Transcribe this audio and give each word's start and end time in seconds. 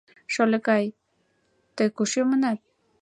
Шольыкай, 0.33 0.85
тый 1.75 1.89
куш 1.95 2.11
йомынат? 2.17 2.59